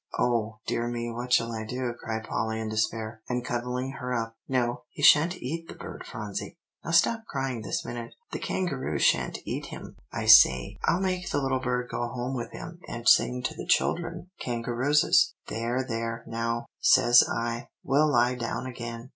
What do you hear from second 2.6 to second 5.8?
despair, and cuddling her up. "No, he sha'n't eat the